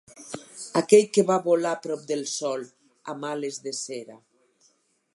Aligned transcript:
Aquell 0.79 1.03
que 1.17 1.25
va 1.27 1.35
volar 1.49 1.75
prop 1.85 2.07
del 2.13 2.25
sol 2.33 2.67
amb 3.15 3.31
ales 3.35 3.63
de 3.67 3.79
cera. 3.85 4.21